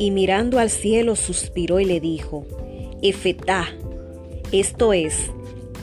[0.00, 2.46] y mirando al cielo suspiró y le dijo,
[3.02, 3.68] Efetá,
[4.50, 5.30] esto es,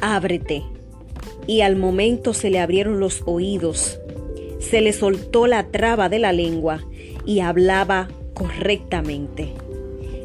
[0.02, 0.77] ábrete.
[1.48, 4.00] Y al momento se le abrieron los oídos,
[4.60, 6.84] se le soltó la traba de la lengua
[7.26, 9.54] y hablaba correctamente.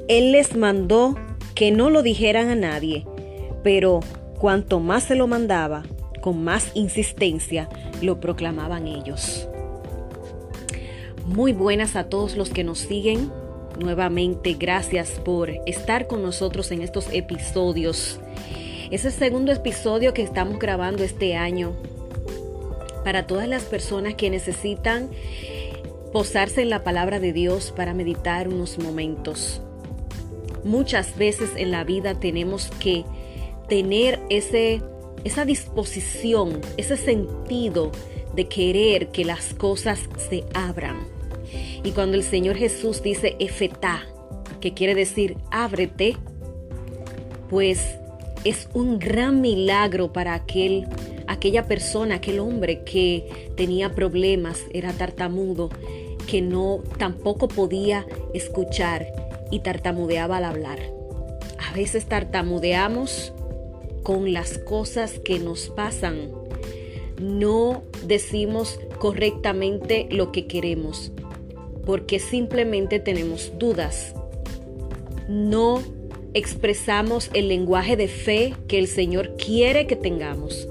[0.09, 1.17] Él les mandó
[1.55, 3.07] que no lo dijeran a nadie,
[3.63, 4.01] pero
[4.39, 5.85] cuanto más se lo mandaba,
[6.21, 7.69] con más insistencia
[8.03, 9.49] lo proclamaban ellos.
[11.25, 13.31] Muy buenas a todos los que nos siguen
[13.79, 18.21] Nuevamente, gracias por estar con nosotros en estos episodios.
[18.93, 21.73] Es el segundo episodio que estamos grabando este año
[23.05, 25.09] para todas las personas que necesitan
[26.13, 29.63] posarse en la palabra de Dios para meditar unos momentos.
[30.63, 33.07] Muchas veces en la vida tenemos que
[33.67, 34.83] tener ese,
[35.25, 37.93] esa disposición, ese sentido
[38.35, 40.99] de querer que las cosas se abran.
[41.83, 44.03] Y cuando el Señor Jesús dice efetá,
[44.61, 46.19] que quiere decir ábrete,
[47.49, 48.02] pues
[48.45, 50.87] es un gran milagro para aquel
[51.27, 55.71] aquella persona, aquel hombre que tenía problemas, era tartamudo,
[56.27, 59.07] que no tampoco podía escuchar
[59.51, 60.79] y tartamudeaba al hablar.
[61.59, 63.33] A veces tartamudeamos
[64.03, 66.33] con las cosas que nos pasan.
[67.21, 71.13] No decimos correctamente lo que queremos
[71.85, 74.15] porque simplemente tenemos dudas.
[75.29, 75.83] No
[76.35, 80.69] expresamos el lenguaje de fe que el Señor quiere que tengamos.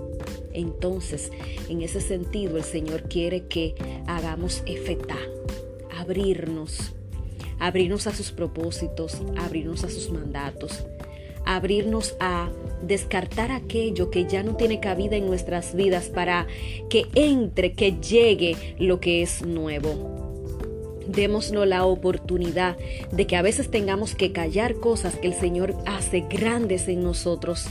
[0.54, 1.31] Entonces,
[1.70, 3.76] en ese sentido, el Señor quiere que
[4.08, 5.17] hagamos efetá,
[5.98, 6.94] abrirnos,
[7.59, 10.86] abrirnos a sus propósitos, abrirnos a sus mandatos,
[11.45, 12.50] abrirnos a
[12.82, 16.48] descartar aquello que ya no tiene cabida en nuestras vidas para
[16.89, 20.20] que entre, que llegue lo que es nuevo.
[21.08, 22.78] Démosnos la oportunidad
[23.12, 27.67] de que a veces tengamos que callar cosas que el Señor hace grandes en nosotros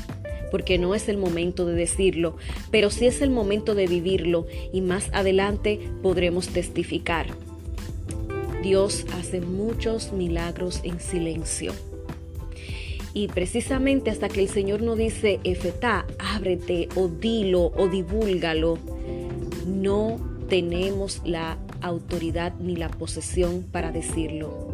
[0.51, 2.37] porque no es el momento de decirlo,
[2.71, 7.29] pero sí es el momento de vivirlo y más adelante podremos testificar.
[8.63, 11.73] Dios hace muchos milagros en silencio.
[13.12, 18.79] Y precisamente hasta que el Señor no dice, Efetá, ábrete o dilo o divúlgalo,
[19.67, 20.19] no
[20.49, 24.69] tenemos la autoridad ni la posesión para decirlo.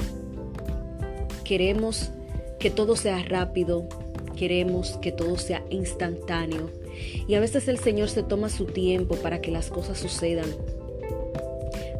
[1.45, 2.11] Queremos
[2.59, 3.89] que todo sea rápido,
[4.37, 6.71] queremos que todo sea instantáneo
[7.29, 10.49] y a veces el Señor se toma su tiempo para que las cosas sucedan.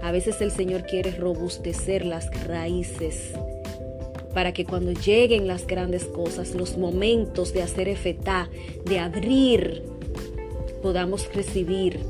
[0.03, 3.33] A veces el Señor quiere robustecer las raíces
[4.37, 8.51] para que cuando lleguen las grandes cosas, los momentos de hacer efetá,
[8.85, 9.83] de abrir,
[10.83, 12.01] podamos recibir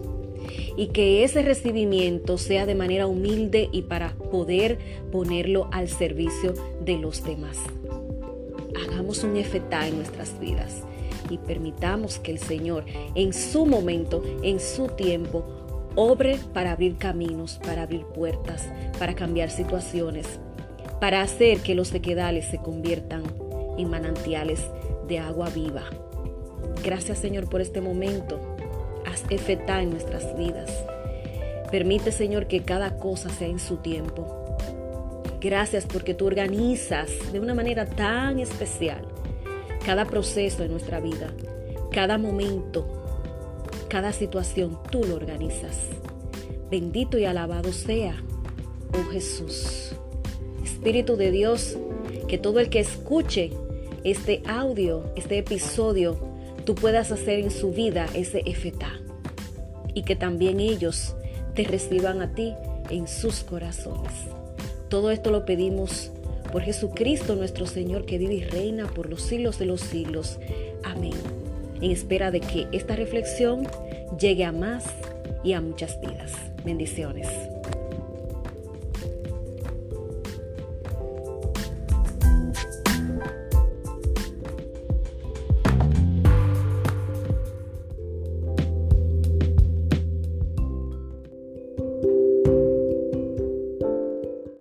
[0.77, 4.79] y que ese recibimiento sea de manera humilde y para poder
[5.11, 7.59] ponerlo al servicio de los demás.
[8.85, 10.83] Hagamos un efetá en nuestras vidas
[11.31, 12.85] y permitamos que el Señor
[13.15, 15.45] en su momento, en su tiempo,
[15.95, 20.27] obre para abrir caminos, para abrir puertas, para cambiar situaciones,
[21.01, 23.23] para hacer que los sequedales se conviertan
[23.79, 24.61] en manantiales
[25.09, 25.85] de agua viva.
[26.85, 28.56] Gracias Señor por este momento
[29.07, 30.71] haz en nuestras vidas.
[31.71, 34.57] Permite, Señor, que cada cosa sea en su tiempo.
[35.41, 39.07] Gracias porque tú organizas de una manera tan especial
[39.85, 41.33] cada proceso de nuestra vida,
[41.93, 42.87] cada momento,
[43.89, 45.79] cada situación, tú lo organizas.
[46.71, 48.17] Bendito y alabado sea,
[48.93, 49.93] oh Jesús.
[50.65, 51.79] Espíritu de Dios,
[52.27, 53.53] que todo el que escuche
[54.03, 56.19] este audio, este episodio,
[56.67, 58.93] tú puedas hacer en su vida ese efetá
[59.95, 61.15] y que también ellos
[61.55, 62.55] te reciban a ti
[62.91, 64.13] en sus corazones.
[64.91, 66.11] Todo esto lo pedimos
[66.53, 70.39] por Jesucristo nuestro Señor que vive y reina por los siglos de los siglos.
[70.85, 71.15] Amén.
[71.81, 73.67] En espera de que esta reflexión
[74.19, 74.85] llegue a más
[75.45, 76.33] y a muchas vidas.
[76.65, 77.29] Bendiciones.